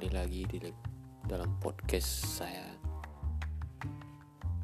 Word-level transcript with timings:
kembali 0.00 0.16
lagi 0.16 0.42
di 0.48 0.58
dalam 1.28 1.60
podcast 1.60 2.40
saya. 2.40 2.64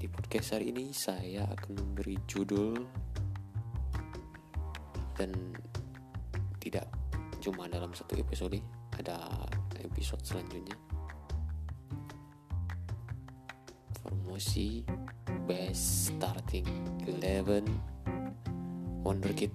Di 0.01 0.09
podcast 0.09 0.57
hari 0.57 0.73
ini 0.73 0.97
saya 0.97 1.45
akan 1.53 1.77
memberi 1.77 2.17
judul 2.25 2.73
dan 5.13 5.37
tidak 6.57 6.89
cuma 7.45 7.69
dalam 7.69 7.93
satu 7.93 8.17
episode, 8.17 8.65
ada 8.97 9.45
episode 9.85 10.25
selanjutnya. 10.25 10.73
Promosi 14.01 14.89
Best 15.45 16.17
Starting 16.17 16.65
11 17.05 19.05
Wonderkid 19.05 19.53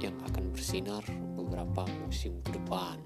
yang 0.00 0.16
akan 0.24 0.56
bersinar 0.56 1.04
beberapa 1.36 1.84
musim 2.00 2.40
ke 2.40 2.56
depan. 2.56 2.96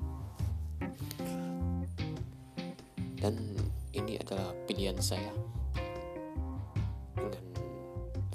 Dan 3.24 3.40
ini 3.96 4.20
adalah 4.20 4.52
pilihan 4.68 5.00
saya. 5.00 5.32
Dengan 7.16 7.40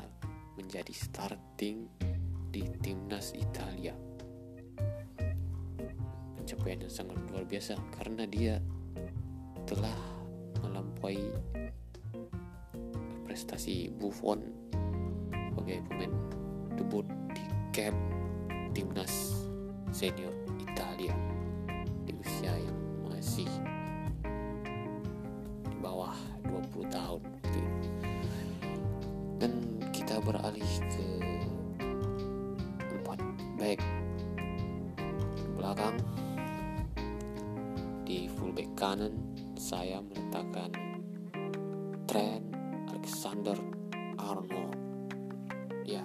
menjadi 0.56 0.92
starting 0.92 1.88
di 2.52 2.68
timnas 2.84 3.32
Italia. 3.32 3.96
Pencapaian 6.36 6.84
yang 6.84 6.92
sangat 6.92 7.16
luar 7.32 7.48
biasa 7.48 7.80
karena 7.96 8.28
dia 8.28 8.60
telah 9.64 9.96
melampaui 10.60 11.32
prestasi 13.24 13.88
Buffon 13.96 14.44
sebagai 15.48 15.80
pemain 15.88 16.12
debut 16.76 17.06
di 17.32 17.44
camp 17.72 17.96
timnas 18.76 19.32
senior 19.88 20.32
Italia 20.60 21.16
di 22.04 22.12
usia 22.20 22.52
yang 22.52 22.78
masih 23.08 23.48
back. 33.62 33.78
Belakang. 35.54 35.94
Di 38.02 38.26
fullback 38.26 38.66
kanan 38.74 39.14
saya 39.54 40.02
meletakkan 40.02 40.74
Trent 42.10 42.42
Alexander 42.90 43.54
Arnold. 44.18 44.74
Ya. 45.86 46.02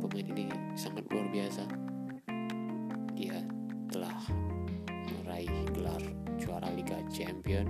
Pemain 0.00 0.26
ini 0.32 0.48
sangat 0.72 1.04
luar 1.12 1.28
biasa. 1.28 1.68
Dia 3.12 3.44
telah 3.92 4.24
meraih 5.20 5.52
gelar 5.76 6.00
juara 6.40 6.72
Liga 6.72 6.96
Champion. 7.12 7.68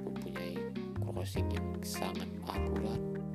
Mempunyai 0.00 0.56
crossing 1.04 1.52
yang 1.52 1.68
sangat 1.84 2.32
akurat 2.48 3.25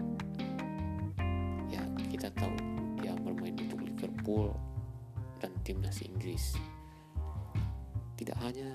Liverpool 4.31 4.55
dan 5.43 5.51
timnas 5.67 5.99
Inggris 6.07 6.55
tidak 8.15 8.39
hanya 8.39 8.71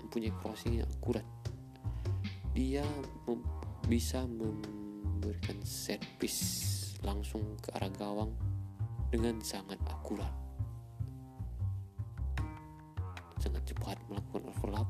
mempunyai 0.00 0.32
crossing 0.40 0.80
yang 0.80 0.88
akurat 0.88 1.26
dia 2.56 2.86
mem 3.28 3.44
bisa 3.84 4.24
memberikan 4.24 5.60
piece 6.16 6.96
langsung 7.04 7.44
ke 7.60 7.68
arah 7.76 7.92
gawang 8.00 8.32
dengan 9.12 9.36
sangat 9.44 9.76
akurat 9.92 10.32
sangat 13.36 13.60
cepat 13.68 14.00
melakukan 14.08 14.48
overlap 14.48 14.88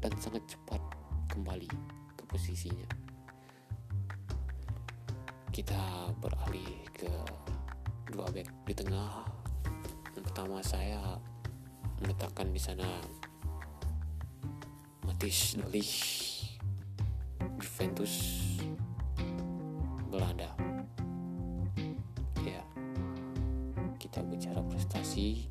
dan 0.00 0.16
sangat 0.16 0.40
cepat 0.48 0.80
kembali 1.28 1.68
ke 2.16 2.22
posisinya. 2.24 2.88
Kita 5.52 6.08
beralih 6.16 6.80
ke 6.96 7.12
dua 8.10 8.26
back 8.34 8.50
di 8.66 8.74
tengah. 8.74 9.22
Yang 10.18 10.24
pertama 10.26 10.58
saya 10.66 10.98
meletakkan 12.02 12.50
di 12.50 12.58
sana 12.58 12.86
Matis 15.06 15.54
Lich 15.70 15.94
Juventus 17.62 18.14
Belanda. 20.10 20.50
Ya, 22.42 22.60
kita 24.02 24.26
bicara 24.26 24.58
prestasi 24.66 25.46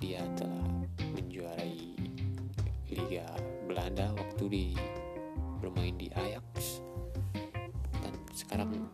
dia 0.00 0.24
telah 0.40 0.64
menjuarai 1.12 1.92
Liga 2.88 3.28
Belanda 3.68 4.16
waktu 4.16 4.44
di 4.48 4.64
bermain 5.60 5.96
di 6.00 6.08
Ajax 6.16 6.80
dan 8.00 8.14
sekarang 8.32 8.88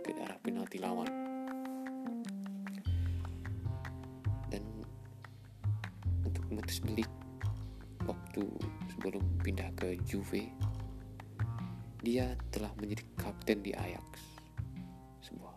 ke 0.00 0.16
arah 0.16 0.40
penalti 0.40 0.80
lawan. 0.80 1.08
Dan 4.48 4.64
untuk 6.24 6.44
Matis 6.50 6.80
Belik 6.80 7.08
waktu 8.08 8.44
sebelum 8.96 9.22
pindah 9.44 9.70
ke 9.76 9.94
Juve 10.08 10.50
dia 12.00 12.32
telah 12.48 12.72
menjadi 12.80 13.04
kapten 13.20 13.60
di 13.60 13.76
Ajax. 13.76 14.08
Sebuah 15.20 15.52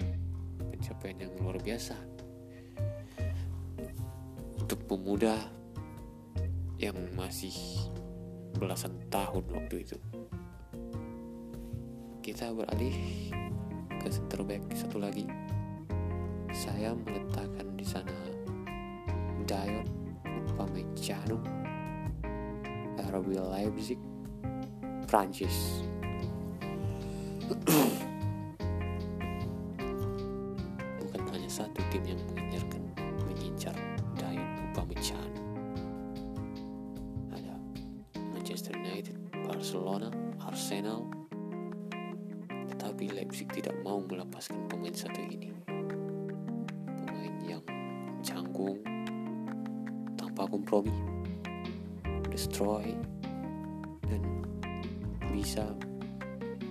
pencapaian 0.71 1.23
yang 1.23 1.33
luar 1.39 1.55
biasa. 1.63 1.95
Untuk 4.59 4.79
pemuda 4.87 5.39
yang 6.83 6.99
masih 7.15 7.55
belasan 8.59 8.99
tahun 9.07 9.43
waktu 9.55 9.87
itu. 9.87 9.97
Kita 12.23 12.51
beralih 12.51 12.95
ke 14.03 14.11
center 14.11 14.43
back 14.43 14.59
satu 14.75 14.99
lagi. 14.99 15.23
Saya 16.51 16.91
meletakkan 16.91 17.71
di 17.79 17.87
sana 17.87 18.11
Dion 19.47 19.87
Upamecano 20.27 21.39
RB 23.13 23.37
Leipzig 23.37 24.01
Prancis 25.05 25.85
bukan 30.97 31.21
hanya 31.29 31.49
satu 31.49 31.77
tim 31.93 32.01
yang 32.09 32.17
mengincarkan 32.33 32.81
mengincar 33.29 33.77
Dion 34.17 34.49
Upamecano 34.73 35.41
ada 37.37 37.53
Manchester 38.33 38.73
United 38.73 39.13
Barcelona 39.45 40.09
Arsenal 40.41 41.05
tetapi 42.93 43.09
Leipzig 43.09 43.49
tidak 43.49 43.73
mau 43.81 44.05
melepaskan 44.05 44.69
pemain 44.69 44.93
satu 44.93 45.17
ini. 45.25 45.49
Pemain 47.01 47.35
yang 47.41 47.65
canggung 48.21 48.77
tanpa 50.13 50.45
kompromi 50.45 50.93
destroy 52.29 52.93
dan 54.05 54.21
bisa 55.33 55.73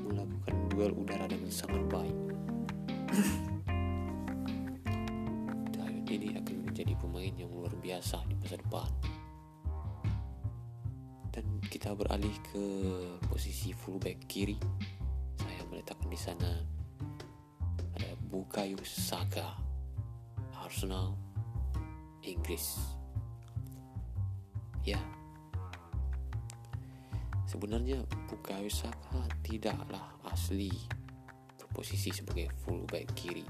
melakukan 0.07 0.55
duel 0.71 0.95
udara 0.95 1.27
dengan 1.27 1.51
sangat 1.51 1.83
baik. 1.91 2.15
Dayot 5.75 6.07
ini 6.07 6.39
akan 6.39 6.71
menjadi 6.71 6.95
pemain 7.03 7.35
yang 7.35 7.51
luar 7.51 7.75
biasa 7.83 8.23
di 8.31 8.39
masa 8.39 8.63
depan. 8.63 8.87
Dan 11.35 11.59
kita 11.67 11.99
beralih 11.99 12.39
ke 12.55 12.63
posisi 13.27 13.75
fullback 13.75 14.23
kiri 14.31 14.55
meletakkan 15.83 16.15
di 16.15 16.21
sana 16.23 16.51
ada 17.99 18.15
Bukayo 18.31 18.79
Saka 18.87 19.59
Arsenal, 20.63 21.19
Inggris. 22.23 22.79
Ya, 24.87 25.03
sebenarnya 27.51 28.07
Bukayo 28.31 28.71
Saka 28.71 29.27
tidaklah 29.43 30.07
asli 30.31 30.71
berposisi 31.59 32.15
sebagai 32.15 32.47
fullback 32.63 33.11
kiri. 33.19 33.43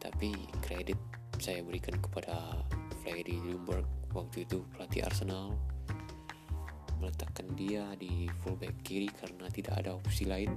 Tapi 0.00 0.32
kredit 0.64 0.96
saya 1.36 1.60
berikan 1.68 2.00
kepada 2.00 2.64
Freddy 3.04 3.36
Ljungberg 3.44 3.84
waktu 4.16 4.48
itu 4.48 4.64
pelatih 4.72 5.04
Arsenal 5.04 5.52
meletakkan 6.98 7.46
dia 7.54 7.86
di 7.94 8.26
fullback 8.42 8.74
kiri 8.82 9.08
karena 9.10 9.46
tidak 9.50 9.74
ada 9.82 9.94
opsi 9.94 10.26
lain. 10.26 10.50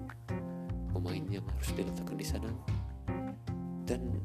Pemain 0.92 1.24
yang 1.32 1.46
harus 1.46 1.72
diletakkan 1.72 2.18
di 2.18 2.28
sana. 2.28 2.52
Dan 3.88 4.20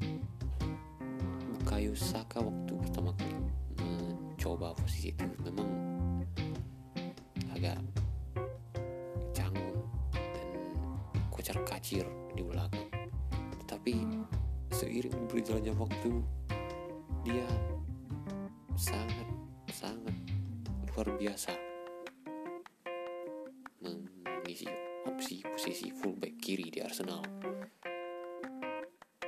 Bukayo 1.53 1.95
Saka 1.95 2.43
waktu 2.43 2.73
pertama 2.79 3.13
kali 3.15 3.37
mencoba 3.79 4.75
posisi 4.75 5.13
itu 5.13 5.25
memang 5.45 5.71
agak 7.55 7.79
canggung 9.37 9.81
dan 10.13 10.49
kocar 11.31 11.59
kacir 11.69 12.05
di 12.35 12.43
belakang. 12.43 12.89
Tetapi 13.65 13.95
seiring 14.73 15.17
berjalannya 15.31 15.75
waktu 15.77 16.11
dia 17.27 17.49
sangat 18.77 19.29
sangat 19.73 20.15
luar 20.95 21.09
biasa 21.19 21.66
posisi 25.67 25.91
fullback 25.91 26.39
kiri 26.39 26.71
di 26.71 26.79
Arsenal. 26.79 27.27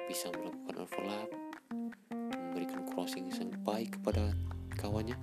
Bisa 0.06 0.30
melakukan 0.30 0.86
overlap 0.86 1.26
memberikan 2.14 2.86
crossing 2.86 3.26
yang 3.34 3.50
baik 3.66 3.98
kepada 3.98 4.30
kawannya. 4.78 5.18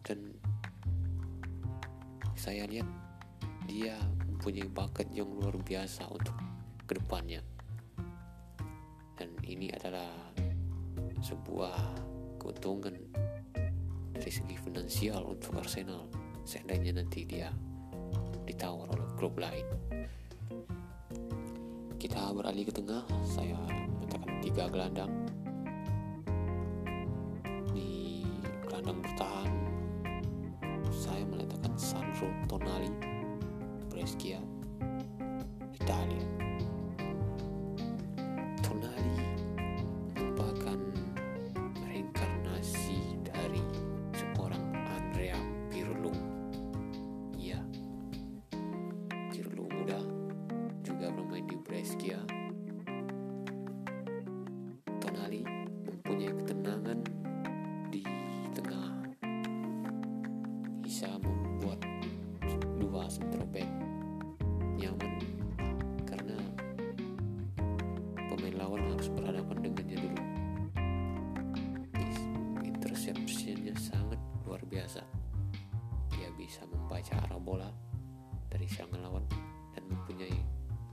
Dan 0.00 0.32
saya 2.32 2.64
lihat 2.64 2.88
dia 3.68 4.00
mempunyai 4.32 4.64
bakat 4.72 5.12
yang 5.12 5.28
luar 5.28 5.60
biasa 5.60 6.08
untuk 6.08 6.40
ke 6.88 6.96
depannya. 6.96 7.44
Dan 9.20 9.28
ini 9.44 9.68
adalah 9.76 10.08
sebuah 11.20 11.76
keuntungan 12.40 12.96
dari 14.16 14.32
segi 14.32 14.56
finansial 14.56 15.36
untuk 15.36 15.60
Arsenal. 15.60 16.08
Seandainya 16.48 16.96
nanti 16.96 17.28
dia 17.28 17.52
ditawar 18.62 18.94
oleh 18.94 19.10
klub 19.18 19.34
lain. 19.42 19.66
Kita 21.98 22.30
beralih 22.30 22.70
ke 22.70 22.78
tengah. 22.78 23.02
Saya 23.26 23.58
letakkan 23.98 24.38
tiga 24.38 24.70
gelandang. 24.70 25.10
Di 27.74 28.22
gelandang 28.62 29.02
bertahan 29.02 29.50
saya 30.94 31.26
meletakkan 31.26 31.74
Sandro 31.74 32.30
Tonali 32.46 32.86
Brescia 33.90 34.38
Italia 35.74 36.31
biasa. 74.72 75.04
Dia 76.16 76.32
bisa 76.32 76.64
membaca 76.64 77.12
arah 77.20 77.36
bola 77.36 77.68
dari 78.48 78.64
serangan 78.64 79.04
lawan 79.04 79.24
dan 79.76 79.84
mempunyai 79.84 80.32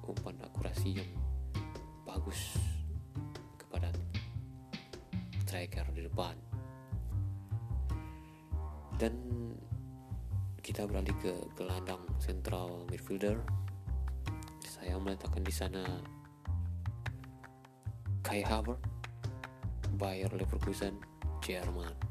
umpan 0.04 0.36
akurasi 0.44 1.00
yang 1.00 1.12
bagus 2.04 2.60
kepada 3.56 3.88
striker 5.48 5.88
di 5.96 6.04
depan. 6.04 6.36
Dan 9.00 9.16
kita 10.60 10.84
beralih 10.84 11.16
ke 11.24 11.32
gelandang 11.56 12.04
central 12.20 12.84
midfielder. 12.92 13.40
Saya 14.60 15.00
meletakkan 15.00 15.48
di 15.48 15.54
sana 15.56 15.88
Kai 18.20 18.44
Havertz 18.44 18.84
Bayer 19.96 20.32
Leverkusen 20.36 21.00
Jerman 21.40 22.09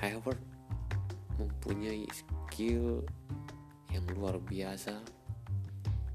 Havertz 0.00 0.40
mempunyai 1.36 2.08
skill 2.08 3.04
yang 3.92 4.00
luar 4.16 4.40
biasa 4.40 4.96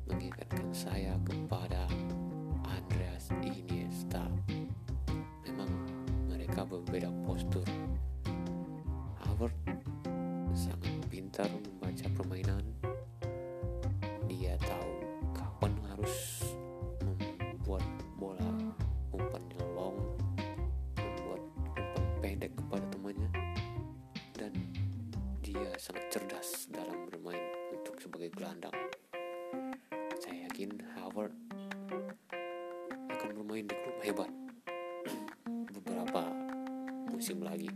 mengingatkan 0.10 0.74
saya 0.74 1.14
kepada 1.22 1.86
Andreas 2.66 3.30
Iniesta. 3.46 4.26
Memang 5.46 5.70
mereka 6.26 6.66
berbeda 6.66 7.14
postur. 7.30 7.62
Havertz 9.22 9.78
sangat 10.58 11.06
pintar 11.06 11.46
membaca 11.54 12.10
permainan. 12.18 12.66
Dia 14.26 14.58
tahu 14.66 14.94
kapan 15.38 15.78
harus 15.94 16.42
membuat 17.06 17.86
bola 18.18 18.50
umpan 19.14 19.46
yang 19.54 19.70
long 19.78 19.98
membuat 20.98 21.42
umpan 21.78 22.04
pendek 22.26 22.52
kepada 22.58 22.86
dan 22.90 23.05
dia 25.56 25.72
sangat 25.80 26.12
cerdas 26.12 26.68
dalam 26.68 27.07
bermain 27.07 27.40
untuk 27.72 27.96
sebagai 28.04 28.28
gelandang. 28.36 28.76
Saya 30.19 30.52
yakin 30.52 30.83
Havertz 31.00 31.31
akan 32.92 33.30
bermain 33.31 33.64
di 33.64 33.71
klub 33.71 33.97
hebat 34.04 34.31
beberapa 35.71 36.28
musim 37.07 37.40
lagi. 37.40 37.71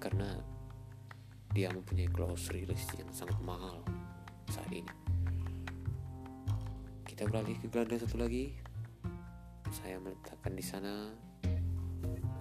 Karena 0.00 0.40
dia 1.52 1.68
mempunyai 1.76 2.08
close 2.08 2.56
release 2.56 2.88
yang 2.96 3.12
sangat 3.12 3.36
mahal 3.44 3.84
saat 4.48 4.72
ini. 4.72 4.88
Kita 7.04 7.28
beralih 7.28 7.60
ke 7.60 7.68
gelandang 7.68 8.00
satu 8.00 8.16
lagi. 8.16 8.56
Saya 9.68 10.00
meletakkan 10.00 10.56
di 10.56 10.64
sana 10.64 11.12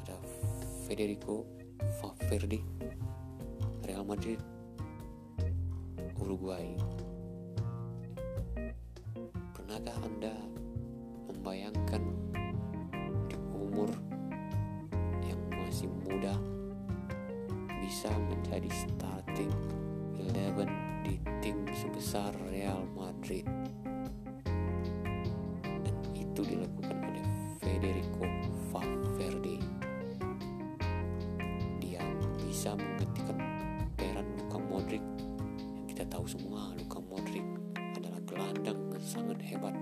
ada 0.07 0.15
Federico 0.87 1.43
Valverde 1.99 2.63
Real 3.89 4.05
Madrid. 4.05 4.37
Uruguay. 6.21 6.77
Pernahkah 9.57 9.97
anda 10.05 10.37
membayangkan 11.25 12.03
di 13.25 13.37
umur 13.49 13.89
yang 15.25 15.41
masih 15.57 15.89
muda 16.05 16.37
bisa 17.81 18.13
menjadi 18.29 18.69
starting 18.69 19.49
11 20.21 20.69
di 21.09 21.17
tim 21.41 21.65
sebesar 21.73 22.29
Real 22.53 22.85
Madrid? 22.93 23.49
Dan 25.65 25.97
itu 26.13 26.45
dilakukan 26.45 26.93
oleh 27.09 27.25
Federico 27.57 28.29
Valverde. 28.69 29.57
Dia 31.81 32.05
bisa 32.37 32.77
menggantikan 32.77 33.48
semua. 36.29 36.69
Luka 36.77 37.01
Modric 37.09 37.41
adalah 37.97 38.21
gelandang 38.29 38.77
yang 38.93 39.01
sangat 39.01 39.41
hebat 39.41 39.73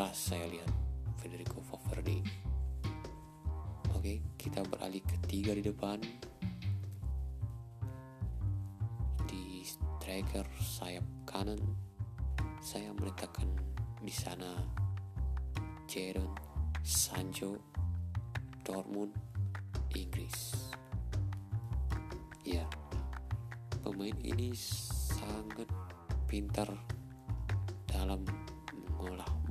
keras 0.00 0.32
saya 0.32 0.48
lihat 0.48 0.72
Federico 1.20 1.60
Valverde 1.60 2.24
Oke, 3.92 4.24
kita 4.40 4.64
beralih 4.64 5.04
ke 5.04 5.12
tiga 5.28 5.52
di 5.52 5.60
depan. 5.60 6.00
Di 9.28 9.60
striker 9.60 10.48
sayap 10.56 11.04
kanan, 11.28 11.60
saya 12.64 12.96
meletakkan 12.96 13.44
di 14.00 14.08
sana 14.08 14.64
Jadon 15.84 16.32
Sancho 16.80 17.60
Dortmund 18.64 19.12
Inggris. 19.92 20.72
Ya, 22.40 22.64
pemain 23.84 24.16
ini 24.24 24.56
sangat 24.56 25.68
pintar 26.24 26.72
dalam 27.84 28.24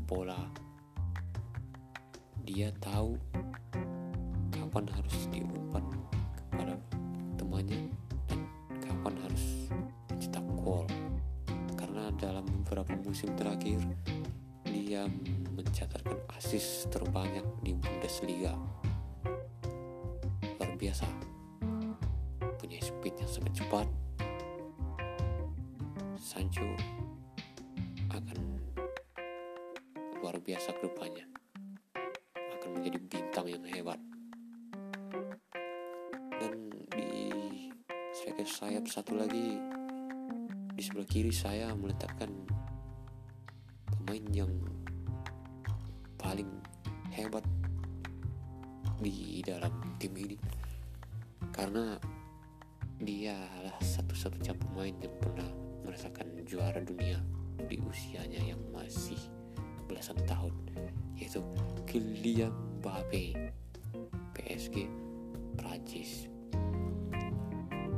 bola. 0.09 0.41
Dia 2.41 2.73
tahu 2.81 3.13
kapan 4.49 4.89
harus 4.89 5.29
diumpan 5.29 5.85
kepada 6.33 6.73
temannya 7.37 7.93
dan 8.25 8.41
kapan 8.81 9.13
harus 9.21 9.69
mencetak 10.09 10.41
gol. 10.57 10.89
Karena 11.77 12.09
dalam 12.17 12.41
beberapa 12.49 12.97
musim 13.05 13.37
terakhir 13.37 13.85
dia 14.65 15.05
mencatatkan 15.53 16.17
asis 16.41 16.89
terbanyak 16.89 17.45
di 17.61 17.77
Bundesliga. 17.77 18.57
Luar 20.57 20.73
biasa. 20.73 21.05
Punya 22.57 22.81
speed 22.81 23.13
yang 23.13 23.29
sangat 23.29 23.53
cepat. 23.61 23.85
Sancho 26.17 26.65
biasa 30.49 30.73
ke 30.81 30.89
depannya 30.89 31.25
akan 32.33 32.69
menjadi 32.81 32.97
bintang 33.05 33.45
yang 33.45 33.61
hebat. 33.69 34.01
Dan 36.41 36.73
di 36.89 37.29
striker 38.17 38.49
sayap 38.49 38.89
satu 38.89 39.13
lagi 39.13 39.61
di 40.73 40.81
sebelah 40.81 41.05
kiri 41.05 41.29
saya 41.29 41.69
meletakkan 41.77 42.33
pemain 43.93 44.25
yang 44.33 44.49
paling 46.17 46.49
hebat 47.13 47.45
di 49.05 49.45
dalam 49.45 50.01
tim 50.01 50.17
ini. 50.17 50.37
Karena 51.53 51.93
dia 52.97 53.37
adalah 53.37 53.77
satu-satunya 53.85 54.57
pemain 54.57 54.97
yang 54.97 55.13
pernah 55.21 55.49
merasakan 55.85 56.41
juara 56.41 56.81
dunia 56.81 57.21
di 57.69 57.77
usianya 57.85 58.49
yang 58.49 58.61
masih 58.73 59.38
Kylian 61.89 62.53
Mbappe 62.77 63.33
PSG 64.37 64.85
Prancis. 65.57 66.29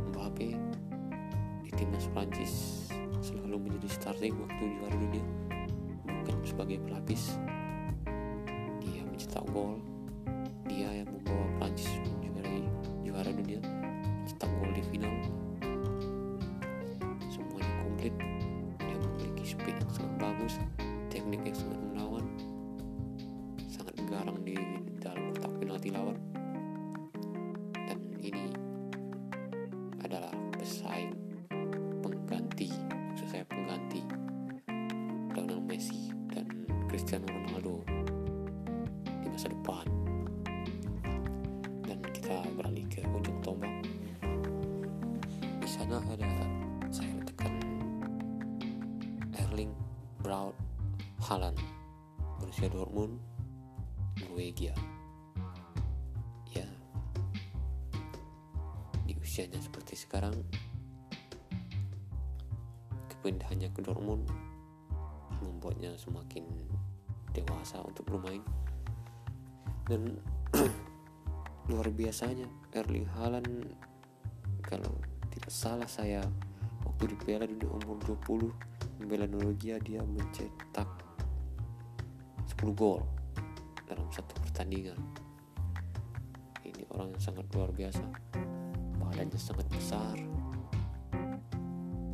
Mbappe 0.08 0.48
di 1.60 1.70
timnas 1.76 2.08
Prancis 2.16 2.88
selalu 3.20 3.68
menjadi 3.68 3.92
starting 3.92 4.40
waktu 4.40 4.64
juara 4.80 4.96
dunia 4.96 5.26
bukan 6.08 6.40
sebagai 6.48 6.80
pelapis. 6.88 7.36
Dia 8.80 9.04
mencetak 9.04 9.44
gol 9.52 9.84
dia 10.72 10.88
yang 11.04 11.12
membawa 11.12 11.52
Prancis 11.60 11.92
menjuarai 12.00 12.64
juara 13.04 13.32
dunia 13.36 13.60
mencetak 14.24 14.48
gol 14.56 14.72
di 14.72 14.84
final. 14.88 15.16
Semuanya 17.28 17.76
komplit 17.84 18.16
dia 18.80 18.96
memiliki 18.96 19.52
speed 19.52 19.76
yang 19.76 19.92
sangat 19.92 20.16
bagus 20.16 20.56
teknik 21.12 21.44
yang 21.44 21.60
sangat 21.60 21.81
garang 24.12 24.44
di 24.44 24.60
dalam 25.00 25.32
kotak 25.32 25.56
penalti 25.64 25.88
lawan. 25.88 26.20
Dan 27.72 28.00
ini 28.20 28.52
adalah 30.04 30.36
pesaing 30.60 31.16
pengganti 32.04 32.68
maksud 33.08 33.28
saya 33.32 33.48
pengganti 33.48 34.04
Lionel 35.32 35.64
Messi 35.64 36.12
dan 36.28 36.44
Cristiano 36.92 37.24
Ronaldo 37.32 37.88
di 39.24 39.28
masa 39.32 39.48
depan. 39.48 39.88
Dan 41.88 42.04
kita 42.12 42.44
beralih 42.60 42.84
ke 42.92 43.08
ujung 43.08 43.40
tombak. 43.40 43.72
Di 45.40 45.68
sana 45.72 46.04
ada 46.12 46.28
saya 46.92 47.16
letakkan 47.16 47.56
Erling 49.40 49.72
Braut 50.20 50.60
Haaland 51.24 51.56
Borussia 52.44 52.68
Dortmund 52.68 53.31
Norwegia. 54.32 54.72
Ya. 56.56 56.64
Di 59.04 59.12
usianya 59.20 59.60
seperti 59.60 60.00
sekarang 60.00 60.32
kepindahannya 63.12 63.68
ke 63.76 63.84
Dortmund 63.84 64.24
membuatnya 65.44 66.00
semakin 66.00 66.48
dewasa 67.36 67.84
untuk 67.84 68.08
bermain. 68.08 68.40
Dan 69.92 70.16
luar 71.68 71.92
biasanya 71.92 72.48
Erling 72.72 73.12
Haaland 73.12 73.68
kalau 74.64 74.96
tidak 75.28 75.52
salah 75.52 75.92
saya 75.92 76.24
waktu 76.88 77.12
di 77.12 77.16
Piala 77.20 77.52
Dunia 77.52 77.68
umur 77.68 78.00
20 78.00 79.04
membela 79.04 79.28
Norwegia 79.28 79.76
dia 79.84 80.00
mencetak 80.00 80.88
10 82.48 82.80
gol 82.80 83.04
dalam 83.92 84.08
satu 84.08 84.32
pertandingan. 84.40 84.96
Ini 86.64 86.88
orang 86.96 87.12
yang 87.12 87.20
sangat 87.20 87.44
luar 87.52 87.76
biasa. 87.76 88.08
Badannya 88.96 89.36
sangat 89.36 89.68
besar. 89.68 90.16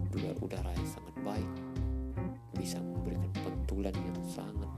Juga 0.09 0.33
udara 0.41 0.73
yang 0.73 0.89
sangat 0.89 1.15
baik. 1.21 1.51
Bisa 2.57 2.81
memberikan 2.81 3.29
pentulan 3.37 3.93
yang 3.93 4.17
sangat 4.25 4.71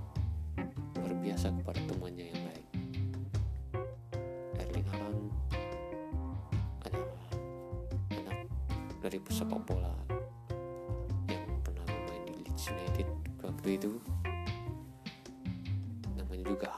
luar 1.00 1.16
biasa 1.24 1.48
kepada 1.64 1.80
temannya 1.88 2.26
yang 2.30 2.44
lain 2.44 2.66
Erling 4.60 4.88
Haaland 4.92 5.32
adalah 6.84 7.26
anak 8.12 8.38
dari 9.00 9.18
pesepak 9.24 9.64
bola 9.64 9.96
yang 11.32 11.48
pernah 11.64 11.82
bermain 11.88 12.24
di 12.28 12.34
Leeds 12.44 12.68
United 12.68 13.08
waktu 13.40 13.80
itu 13.80 13.92
juga 16.60 16.76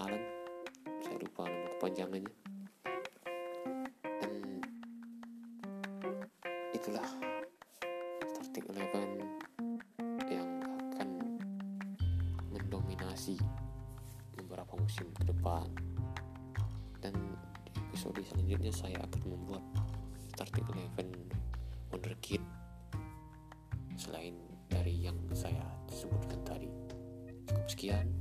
saya 1.02 1.18
lupa 1.18 1.50
nama 1.50 1.68
kepanjangannya. 1.74 2.34
Dan 4.06 4.34
itulah 6.70 7.10
starting 8.30 8.70
eleven 8.78 9.10
yang 10.30 10.46
akan 10.86 11.10
mendominasi 12.54 13.42
beberapa 14.38 14.78
musim 14.78 15.10
ke 15.18 15.26
depan. 15.26 15.66
Dan 17.02 17.18
di 17.66 17.74
episode 17.90 18.22
selanjutnya 18.22 18.70
saya 18.70 19.02
akan 19.02 19.34
membuat 19.34 19.66
starting 20.38 20.70
eleven 20.78 21.10
wonderkid 21.90 22.46
selain 23.98 24.38
dari 24.70 25.10
yang 25.10 25.18
saya 25.34 25.66
sebutkan 25.90 26.38
tadi. 26.46 26.70
Cukup 27.50 27.66
sekian 27.66 28.21